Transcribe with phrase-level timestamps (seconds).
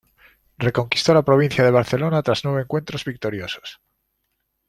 [0.57, 3.79] Reconquistó la provincia de Barcelona tras nueve encuentros victoriosos.